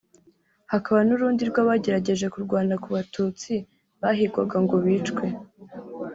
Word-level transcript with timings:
hakaba 0.71 0.99
n’urundi 1.07 1.41
rw’abagerageje 1.49 2.25
kurwana 2.33 2.73
ku 2.83 2.87
Batutsi 2.95 3.53
bahigwaga 4.01 4.55
ngo 4.63 4.75
bicwe 4.85 5.25